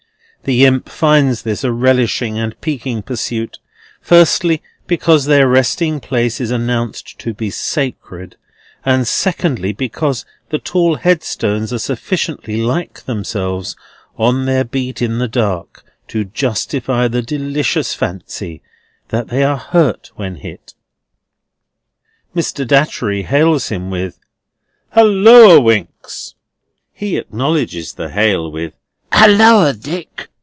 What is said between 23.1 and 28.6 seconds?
hails with him: "Halloa, Winks!" He acknowledges the hail